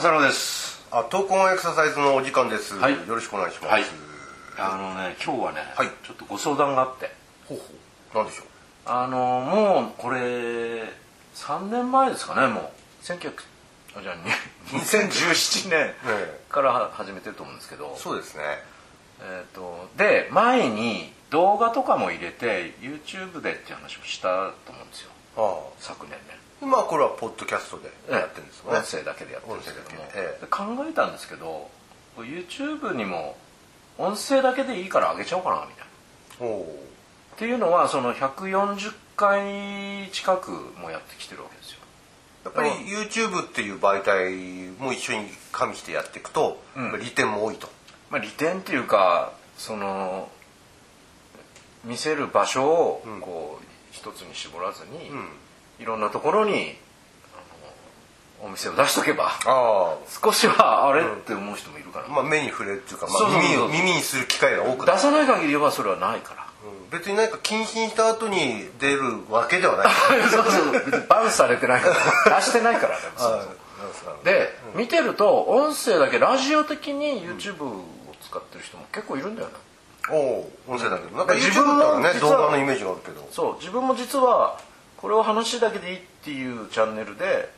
[0.00, 0.80] 浅野です。
[0.90, 2.94] あ闘魂エクササイズのお時間です、はい。
[3.06, 3.82] よろしくお願いします、はい。
[4.56, 5.88] あのね今日はね、はい。
[6.02, 7.10] ちょっとご相談があって。
[7.46, 7.64] ほうほ
[8.14, 8.16] う。
[8.16, 8.46] なんでしょう？
[8.86, 10.84] あのもうこれ
[11.34, 12.70] 3年前ですかねもう。
[13.04, 13.32] 1900
[13.98, 14.22] あじゃあに
[14.80, 18.42] 2017年えから始めてると思うんですけど、そうですね。
[19.20, 24.28] えー、とで前に動画とかも入れて YouTube でっていう話をした
[24.64, 25.10] と思うんですよ。
[25.36, 26.18] あ昨年ね。
[26.30, 29.96] あ今これはポッドキャストでやってるんです音声だけでやってるんですけど。
[29.96, 30.20] も、音声だけ。
[30.20, 31.70] でええで考えたんですけど
[32.18, 33.36] YouTube にも
[33.98, 36.64] 音声だけでいいから上げちゃおうかなみたいな。
[37.34, 41.78] っていうのはその140回近くもやってきてるわけですよ。
[42.44, 47.00] やっぱり YouTube っていう媒体も一緒に加味してやっていくと、うん。
[47.00, 47.68] 利点も多いと。
[48.10, 50.28] まあ利点っていうかその
[51.84, 53.20] 見せる場所をうん。
[53.20, 55.28] こう一つに絞らずに、うん
[55.80, 56.76] いろんなところに
[58.42, 66.46] お店を出しとけばあ少しはあれって思う人もいるから、あまあ目に触れるっていうか、まあ、耳を耳にする機会が多く出さない限りはそれはないから。
[66.64, 66.98] うん。
[66.98, 69.88] 別に何か謹慎した後に出るわけではない。
[70.30, 71.06] そうそう。
[71.08, 71.90] バンされてないか
[72.28, 72.36] ら。
[72.40, 73.02] 出してないからね。
[73.16, 73.48] そう
[74.04, 77.84] そうで、見てると音声だけラジオ的に YouTube を
[78.22, 79.54] 使ってる人も結構いるんだよね。
[80.10, 81.16] おお音声だけど。
[81.16, 83.26] なんか自分もだったらね動画のイメージがあるけど。
[83.30, 84.58] そう自分も実は
[85.00, 87.48] これを話だけでいいっていうチャンネルで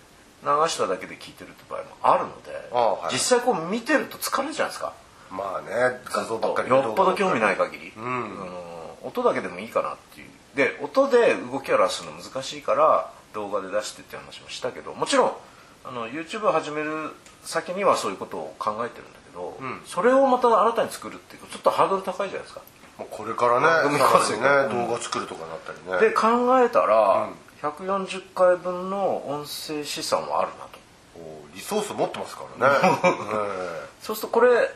[0.42, 3.12] 流しただけで聞いてるって場合もあるのではい。
[3.12, 4.92] 実際こう見てると疲れるじゃないですか。
[5.30, 8.04] まあね画像ばっかりよっぽど興味ない限り、うん。
[8.04, 10.28] あの音だけでもいいかなっていう。
[10.54, 15.32] で音で動きを表すの難しいから動画で出してって話もしたけどもちろん
[15.84, 17.10] あの YouTube を始める
[17.42, 19.80] 先にはそういうことを考えてるんだけど、うん。
[19.86, 22.60] それをまた新たに作るっていうとちょっとハードル高いじゃないですか
[23.22, 26.10] これからねさらにね動画作るとかなったりね。
[26.10, 27.28] で考えたら、
[27.62, 30.80] 140回分の音声資産はあるなと。
[31.16, 32.76] おリソース持ってますからね。
[32.82, 33.88] え。
[34.00, 34.68] そうするとこれ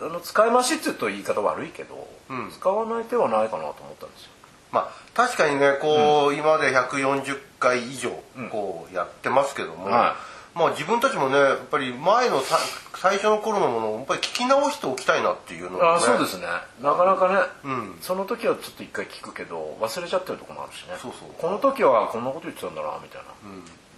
[0.00, 2.50] あの使い回しって言うと言い方悪いけど、うん。
[2.50, 4.30] 使わない手はないかなと思ったんですよ。
[4.72, 8.48] まあ確かにねこう、今まで140回以上うん。
[8.48, 10.16] こうやってますけども、は
[10.54, 12.58] まあ自分たちもねやっぱり前のさ
[12.96, 16.46] 最初の頃のものをやっぱり聞き直しておきたいなっていうのが、ね、あそうですね。
[16.82, 17.98] なかなかね、うん。
[18.02, 20.96] その時はちょっと一回聞くけど忘れちゃってるとこもあるしね。
[21.00, 21.30] そうそう。
[21.38, 23.22] この時はこんなこと言ってたんだなみたい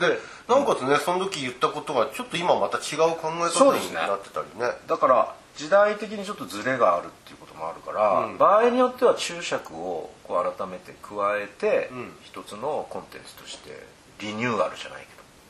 [0.01, 0.19] な、で
[0.49, 4.71] なおかつねその時言ったことがちょっと今また違う考え方になってたりね。
[4.87, 8.39] だから時代的にちょっとズレがあるっていうこともあるから、うん。
[8.39, 12.13] 場合によっては注釈をこう改めて加えて、うん。
[12.23, 13.85] 一つのコンテンツとして
[14.21, 15.07] リニューアルじゃないけ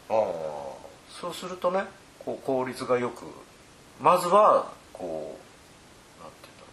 [0.09, 0.17] ど。
[0.17, 0.82] ああ
[1.23, 1.85] そうするとね
[2.19, 3.25] こう効率がよく
[4.01, 5.39] まずはこ
[6.19, 6.67] うなんていうんだろ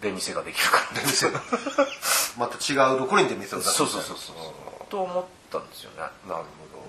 [0.00, 1.00] う出店ができるから。
[1.02, 1.30] 出店。
[1.30, 1.42] が
[2.40, 4.86] また違うところに出店を出すそうそうそうそう。
[4.88, 5.98] と思ったんですよね。
[6.26, 6.44] なる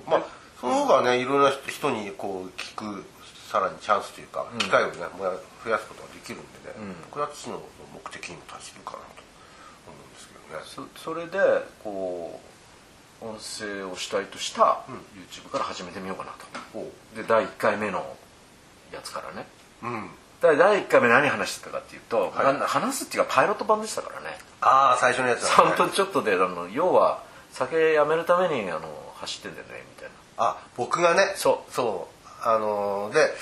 [0.08, 0.18] ほど。
[0.18, 0.24] まあ
[0.62, 3.06] その方がねいろんな人にこう聞く
[3.52, 5.06] さらにチャンスというか機会をね
[5.66, 6.96] 増やすことができるんでね、うん。
[7.12, 7.62] これは父の
[7.94, 9.04] 目的にも達してるかなと
[9.88, 10.88] 思うんですけどね。
[10.96, 12.53] そそれでこう
[13.24, 14.82] 音声を主体とした
[15.32, 16.46] YouTube から始めてみようかなと。
[16.78, 16.86] おう。
[17.16, 18.06] で第1回目の
[18.92, 19.48] やつからね。
[19.82, 20.10] うん。
[20.42, 22.60] 第第1回目何話してたかっていうと、はい。
[22.60, 24.38] な話すっていうかパイロット版でしたからね。
[24.62, 28.82] ああ最初のやつだ3分ちょっとであの要は酒やめるためにあの
[29.16, 30.16] 走ってんだよねみたいな。
[30.38, 31.34] あ僕がね？
[31.36, 31.72] そう。
[31.74, 32.28] そう。
[32.46, 33.34] あのーで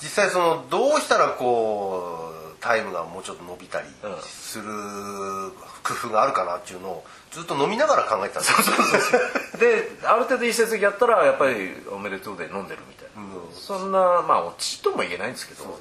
[0.00, 4.22] 実際そのどうしたらこうタイムがもうちょっと伸びたりうん。
[4.22, 4.64] する
[5.82, 9.20] 工夫があるかなっていうのをずっと飲みながら考えてたんですよ。
[9.58, 13.54] である程度いい成績やったらやっぱり「おめでとう」で飲んでるみたいな、うん。
[13.54, 15.78] そんなまあオチとも言えないんですけど。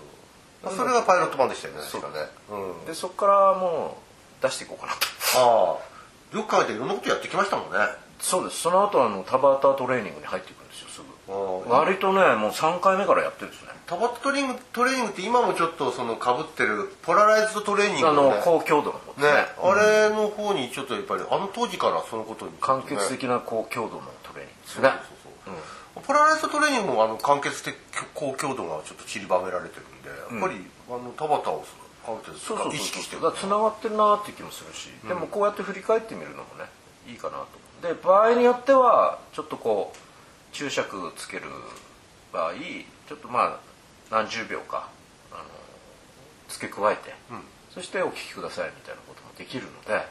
[0.75, 2.01] それがパイロット版でしたよねそう。
[2.01, 3.97] 確かね、うん、でそこからも
[4.41, 5.07] う出していこうかなと。
[5.35, 5.77] あ
[6.33, 6.35] あ。
[6.35, 7.77] よく考えていろんなことやってきましたもんね。
[8.19, 8.61] そうです。
[8.61, 13.69] その後あの田畑トレーニングに入っていくんですよすぐ割とねもう3回目からやってるんですね。
[13.85, 19.23] タバットトレーニングトレーニングって今もちょっとその被ってるポラライズドトレーニングあのね高強度のね。
[19.23, 24.89] ねあれの方にちょっとやっぱりあの当時からそのことに間欠ね的な高強度のトレーニングですね。
[25.23, 25.55] そうそう
[25.95, 26.03] そう。
[26.03, 27.75] ポラライズドトレーニングもあの間欠的
[28.13, 31.65] 高強度がちょっと散りばめられてるんでやっぱり、あの田畑を
[32.39, 36.69] そうそう意識してるつながってるなって気もするし、でもこうやって振り返ってみるのもね
[37.09, 37.47] いいかなと。
[37.87, 40.06] で場合によってはちょっとこう
[40.51, 41.45] 注釈つける
[42.33, 42.53] 場合
[43.07, 43.59] ちょっとまあ
[44.11, 44.89] 何十秒か
[45.31, 45.43] あの
[46.49, 47.13] 付け加えて、ん。
[47.73, 50.01] そしてお聞きくださいみたいなこともできるので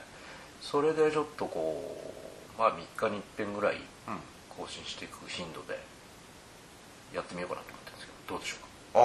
[0.61, 2.15] それでちょっとこ
[2.57, 3.77] うまあ3日に1遍ぐらい
[4.57, 5.79] 更新していく頻度で
[7.15, 8.67] やってみようかなと思ってるんですけどどうでしょうか？
[8.95, 9.03] あ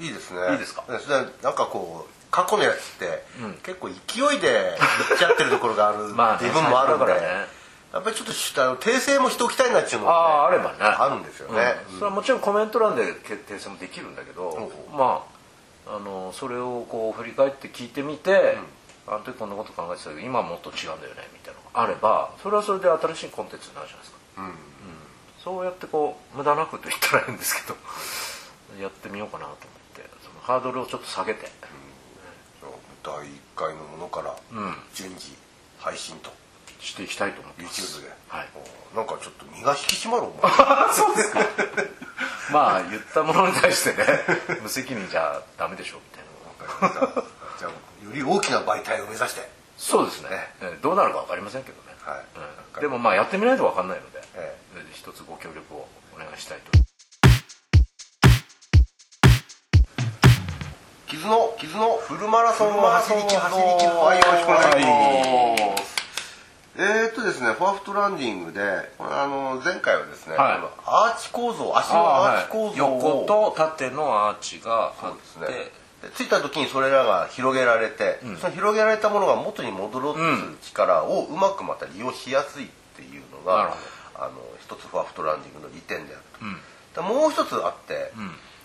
[0.00, 0.52] あいいですね。
[0.52, 0.84] いいですか？
[0.88, 3.52] それなんかこう過去のやつって、うん。
[3.62, 7.04] 結構勢いでいっちゃってるところがあるまあねっていう部分もあるんで、
[7.92, 11.60] やっぱりちょっと訂正もしておきたいなっていうのも、ね、あああればねあるんですよね、
[11.92, 11.98] うん。
[11.98, 15.26] それはもちろんコメント欄で訂正もできるんだけど、ま
[15.86, 18.56] ああのそれをこう振り返って聞いてみて、
[19.06, 24.52] あの時こんなこと考えてたけど今はもっと違うんだよねみたいなのがあればそれはそれで新しいコンテンツになるじゃないですか、うん。
[25.42, 27.76] そうやってこう無駄なくと言ったらいいんですけど
[28.80, 29.58] やってみようかなと思っ
[29.94, 31.50] てそのハードルをちょっと下げて、
[33.02, 34.34] 第1回のものから
[34.94, 35.36] 順次
[35.80, 36.30] 配信と、
[36.82, 37.98] していきたいと思ってます。
[37.98, 38.48] YouTube で、はい。
[38.92, 40.40] おなんかちょっと身が引き締まる思い。
[40.92, 41.40] そうですか。
[42.52, 44.04] まあ言ったものに対してね
[44.60, 47.22] 無責任じゃダメでしょみたいな
[47.58, 49.48] じゃあより大きな媒体を目指して。
[49.78, 50.28] そうですね。
[50.60, 52.24] えどうなるか分かりませんけどね、はい。
[52.74, 52.80] うん。
[52.80, 54.56] でもまあやってみないと分かんないので、え
[54.92, 56.82] 一つご協力をお願いしたいと。
[61.12, 65.92] 傷の傷のフルマラソンを走り切る走り切るはいよろしくお願いします
[66.74, 68.60] えーっとですねフォアフットランディングで
[68.98, 75.46] これあの前回はですね、はいアーチ構造足のアーチ構造を、横と縦のアーチがあって、そうですね。
[76.02, 83.76] でついた時にそれらが広げられて、その広げられたものが元に戻ろうとする力をうまくまた利用しやすいっていうのが、なるほ
[84.14, 86.22] あの一つフォアフットランディングの利点である
[86.94, 88.12] と、でもう一つあって、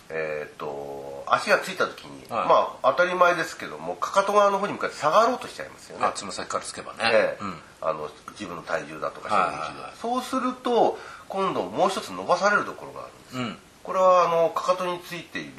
[0.09, 2.47] えーっと足がついた時に、はい。
[2.47, 6.05] まあ当たり前ですけどもかかと側の方に向かって下がろうとしちゃいますよね。
[6.05, 7.43] あつま先からつけばね、ええ。
[7.43, 7.53] うん。
[7.81, 13.57] あの自分の体重だとかはいそうすると今度もう一つ伸ばされるところがあるんです、うん。
[13.83, 15.51] これはあのかかとについている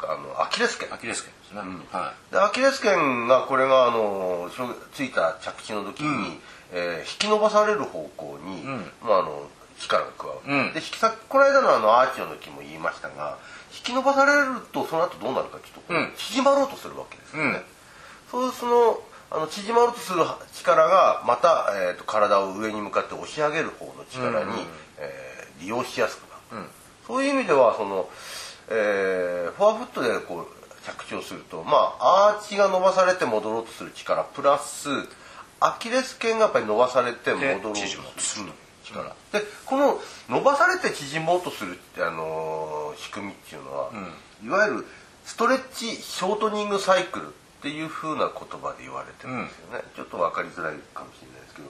[0.00, 0.92] あのアキレス腱。
[0.92, 1.60] アキレス腱ですね、
[1.92, 4.50] はでアキレス腱がこれがあの
[4.92, 6.40] ついた着地の時に、
[6.72, 8.62] えー引き伸ばされる方向に、
[9.02, 9.46] まあ、あの
[9.82, 10.72] 力が加わる、うん。
[10.72, 13.38] で引きさこの間のあのアーチの時も言いましたが
[13.74, 17.62] 引き伸ばされるとその後どうなるかちょっと縮まろうとするわけですよね、うん。
[18.30, 19.00] そうその
[19.30, 20.24] あの縮まろうとする
[20.54, 24.66] 力がまた、えー、と体を上に向かって押し上げる方の力に、うん。
[24.98, 26.70] えー利用しやすくなる、うん。
[27.06, 28.08] そういう意味ではその、
[28.68, 34.88] えーフォアフットでこう着地をするとまあアーチが伸ばされて戻ろうとする力プラス
[35.60, 37.76] アキレス腱がやっぱり伸ばされて戻ろうと
[38.20, 38.46] する
[38.92, 43.90] 力、でこの伸ばされて縮もうとする、あのー仕組みっていうのは、
[44.44, 44.86] いわゆる
[45.24, 47.30] ストレッチショートニングサイクルっ
[47.62, 51.68] ていう風な言葉で言われてるんですよね、ちょっと分かりづらいかもしれないですけど。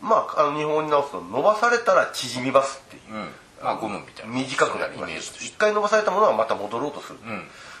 [0.00, 3.28] まああの日本に直すと伸ばされたら縮みますっていう、うん。
[3.62, 4.34] まあゴムみたいな。
[4.34, 5.44] 短くなりまイメージとして。
[5.44, 7.18] す一回伸ばされたものはまた戻ろうとする、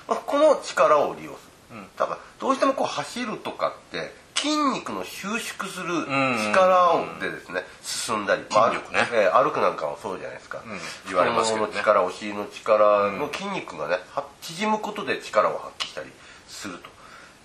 [0.08, 6.04] まあ、この力を利用する、だからどうしてもこう走るとかって筋肉の収縮する
[6.50, 8.98] 力をでですね進んだり、まあ筋力ね。
[9.14, 10.64] えー歩くなんかもそうじゃないですか、
[11.06, 16.10] 言われますけどね力お尻の力の筋肉がねは縮むことで力を発揮したり
[16.48, 16.78] する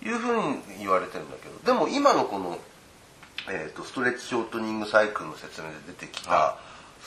[0.01, 2.57] というふうに言われてるんだけどでも今のこの、
[3.51, 6.57] えー、とストレッチショートニングサイクルの説明で出てきた、は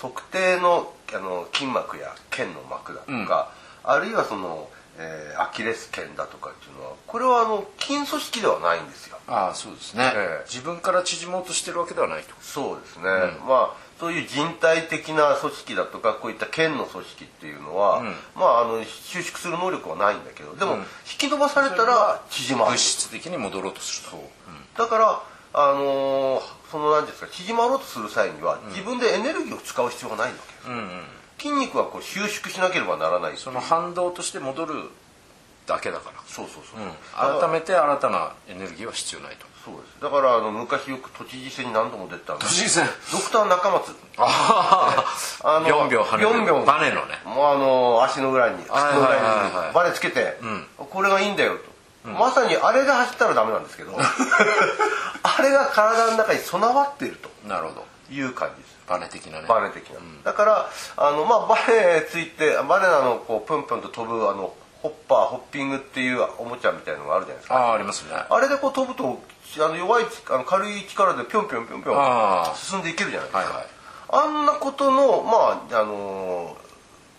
[0.00, 3.52] 測定のあの筋膜や腱の膜だとか、
[3.82, 9.16] あるいはその、えーアキレス腱だとかっていうのはこれはあの筋組織ではないんですよ。
[9.26, 10.44] ああそうですね、ええ。
[10.46, 12.34] 自分から縮もうとしてるわけではないと。
[12.40, 13.04] そうですね、
[13.48, 18.02] まあそういう人体的な組織だとかこういった腱の組織っていうのは、
[18.34, 20.84] まああの収縮する能力はないんだけどでも、引
[21.18, 22.72] き伸ばされたら縮まる。
[22.72, 24.82] 物質的に戻ろうとすると。
[24.84, 30.68] だからあのーその何ですか縮まろうとする際には、自分でエネルギーを使う必要がないわけです、
[31.40, 34.74] 筋肉はこう収縮しなければならないその反動として戻る
[35.66, 36.20] だけだから。
[36.26, 39.46] そうそうそう、改めて新たなエネルギーは必要ないと。
[39.64, 40.02] そうです。
[40.02, 42.56] だからあの昔よく都知事選に何度も出てたんです。
[42.56, 43.92] 都知事選ドクター中松。
[44.18, 45.06] あ
[45.44, 46.24] ああビョンビョン跳ね
[46.60, 46.66] る。
[46.66, 47.20] バネのね。
[47.24, 50.38] もうあの足の裏に靴はいの裏にバネつけて、
[50.76, 51.56] これがいいんだよ
[52.04, 57.74] と、まさにあれで走ったらダメなんですけど あれが体の中に備わっているなるほど。
[57.76, 58.78] という感じです。
[58.88, 59.46] バネ的なね。
[59.48, 64.52] バネ的な、だからあの、まあ、バネついてバネなのこうプンプンと飛ぶあの
[64.82, 67.56] ホッパーホッピングっていうおもちゃみたいなのがあるじゃないですか。
[67.56, 68.12] ああありますね。
[68.14, 69.20] あれでこう飛ぶと
[69.58, 73.66] あの弱いあの軽い力でぴょんぴょんぴょんぴょん進んでいけるじゃないですか、はいはい。
[74.12, 76.70] あんなことのまああのー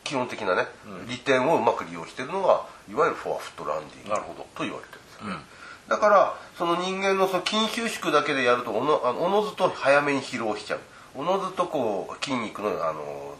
[0.03, 0.65] 基本的なね、
[1.07, 4.45] 利点をうまく利用しているのがいわゆるフォアフットランディングなるほど。
[4.55, 5.36] と言われてるんですよね、
[5.91, 10.79] だからその人間のその筋収縮だけでやるとおのあのおのずと早めに疲労しちゃう。
[11.15, 13.36] おのずとこう筋肉のあの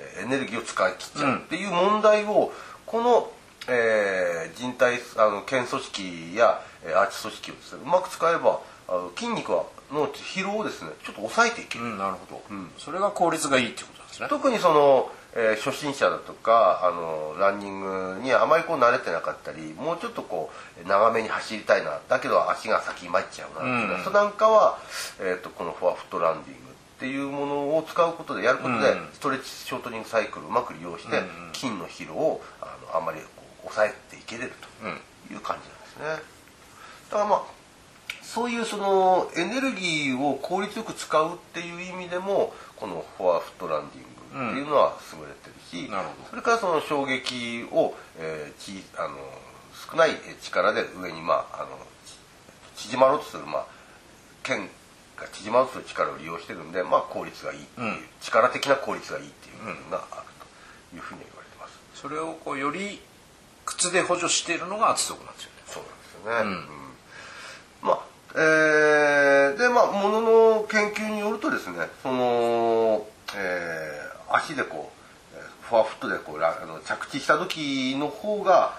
[0.00, 1.36] えーエネルギーを使い切っちゃう。
[1.36, 2.50] っていう問題を
[2.86, 3.30] この、
[3.68, 12.42] えー人体あの腱組織やえーアーチ組織をですねうまく使えばあの筋肉はの疲労をですねちょっと抑えていける、うんなるほど、
[12.78, 14.28] それが効率がいいっていうことですね。
[14.30, 20.50] 特にその、えー初心者だとかあのランニングにあまりこう慣れてなかったりもうちょっとこ
[20.84, 24.04] う長めに走りたいなだけど足が先に参っちゃうなっていうのは、うん。
[24.04, 24.78] それなんかは、
[25.20, 26.72] えー、とこのフォアフットランディングっ
[27.02, 34.52] っていうものを使うことでやることで、うんストレッチショートニングサイクルをうまく利用して、うん筋の疲労をあのあんまりこう抑えていけれる
[34.84, 35.00] うん。
[35.26, 36.24] という感じなんですね。
[37.10, 37.42] だからまあ
[38.22, 46.30] そういうそのエネルギーを効率よく使うっていう意味でもこのフォアフットランディングっていうのは優れてるし、なるほど。
[46.30, 49.16] それからその衝撃を、えーちあの
[49.90, 50.10] 少ない
[50.40, 51.78] 力で上に、まあ、あの
[52.76, 53.66] ち縮まろうとする、まあ、
[54.42, 54.68] 剣
[55.16, 58.04] が縮まろうとする力を利用してるんで、まあ、効率がいいっていう、うん。
[58.20, 60.26] 力的な効率がいいっていう部分がある
[60.90, 61.78] というふうに言われてます。
[61.94, 63.00] それをこうより
[63.66, 65.62] 靴で補助しているのが圧力なんですよね。
[65.66, 66.50] そうなんですよね。
[66.50, 66.56] うん。
[67.82, 67.88] うん。
[67.88, 68.00] まあ、
[68.34, 73.91] えーで、まあ、ものの研究によるとですね、その、えー
[74.34, 74.92] 足でこ
[75.34, 78.74] う、えーフォアフットでこうらあの着地した時の方が、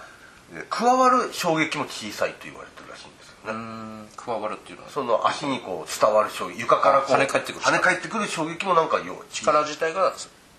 [0.54, 3.54] えー加わる衝撃も小さいと言われてるらしいんですよね。
[3.54, 4.90] うん加わるっていうのは？
[4.90, 7.62] その足にこう伝わる衝撃、床からこう跳ね返ってくる。
[7.62, 10.14] 跳ね返ってくる衝撃もなんかよ力自体が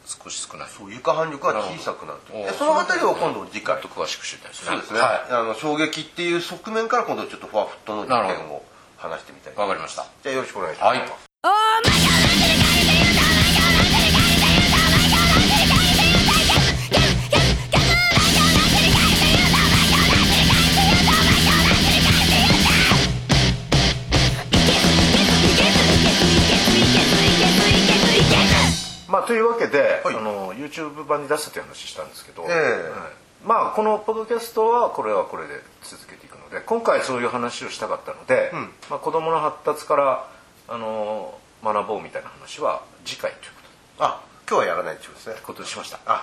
[0.06, 0.68] 少し少ない。
[0.68, 2.18] そう床反力が小さくなる
[2.58, 3.80] そのあたりを今度次回。
[3.80, 4.70] と詳しく知りたいですね。
[4.70, 8.48] そうですね、はあの衝撃っていう側面から今度ちょっとフォアフットの意なるほど。
[8.48, 8.62] 見を
[8.96, 10.06] 話してみたいいわかりました。
[10.22, 11.04] じゃあよろしくお願いします、は
[12.40, 12.43] い
[31.36, 32.50] 出したという話したんですけど、ええ。
[32.50, 33.24] はい。
[33.44, 38.60] まあこのポッドキャストはこれはこれで続けていくので今回そういう話をしたかったので、うん。
[38.90, 40.28] まあ、子どもの発達から
[40.68, 43.52] あの学ぼうみたいな話は次回という
[43.98, 45.34] あ今日はやらないってことですね。
[45.42, 45.98] ことにしました。
[46.06, 46.22] あ。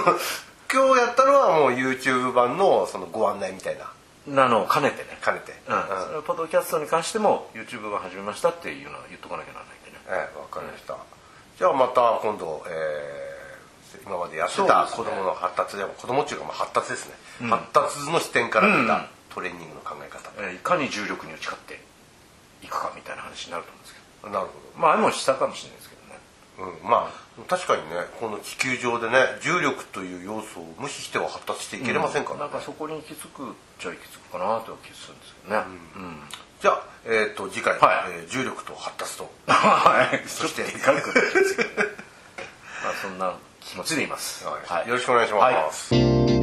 [0.72, 3.90] 今日やったのはもう YouTube 版のそのご案内みたいな。
[4.26, 5.82] なのを兼ねてね、兼ねて、うん。
[6.04, 9.98] それはポッドキャストに関しても YouTube 版始めましたっていうのは言っとかなきゃならないんでね。
[10.06, 10.96] ええわかりました、
[11.58, 13.29] じゃあまた今度、えー
[14.06, 17.14] 今までやってた子供の発達でも子供っていうかまあ発達ですね、
[17.48, 21.80] 発達の視点から見たトレーニングの考え方、えーいかに重力に打ち勝って
[22.62, 24.80] いくかみたいな話になると思うんですけなるほど。
[24.80, 26.18] まああれもしたかもしれないですけどね。
[26.58, 35.64] ど、うん、まあ確かにねこの地球上でね重力という要素を無視しては発達していけれませんからね、なんかそこに行き着くっちゃ行き着くかなという気がするんですけどね、
[35.96, 36.20] うん。
[36.60, 38.12] じゃあ、えー、と次回、はい。
[38.20, 39.30] えー重力と発達と。
[39.48, 40.28] はい。
[40.28, 40.62] そして
[43.20, 44.44] な気持ちでいます。
[44.44, 44.88] はい。
[44.88, 45.94] よろしくお願いします。
[45.94, 46.39] はい